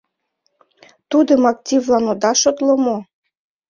[1.11, 2.97] —Тудым активлан ода шотло мо?